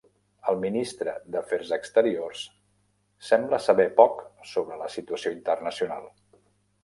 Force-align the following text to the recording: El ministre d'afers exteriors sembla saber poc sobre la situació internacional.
El 0.51 0.55
ministre 0.61 1.11
d'afers 1.33 1.73
exteriors 1.75 2.39
sembla 3.27 3.59
saber 3.65 3.87
poc 4.01 4.23
sobre 4.53 4.79
la 4.83 4.87
situació 4.97 5.35
internacional. 5.37 6.09